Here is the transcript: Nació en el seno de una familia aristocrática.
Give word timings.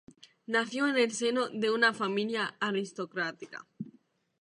Nació 0.47 0.87
en 0.87 0.97
el 0.97 1.11
seno 1.11 1.49
de 1.49 1.69
una 1.69 1.93
familia 1.93 2.55
aristocrática. 2.59 3.67